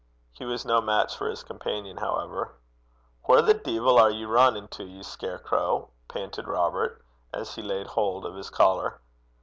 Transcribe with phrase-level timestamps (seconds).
[0.33, 2.55] He was no match for his companion, however.
[3.27, 7.85] 'Whaur the deevil are ye rinnin' till, ye wirrycow (scarecrow)?' panted Robert, as he laid
[7.85, 8.99] hold of his collar.